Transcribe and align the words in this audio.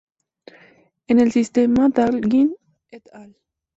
En 1.05 1.19
el 1.19 1.29
Sistema 1.35 1.85
Dahlgren 1.99 2.53
et 2.99 3.07
al. 3.21 3.29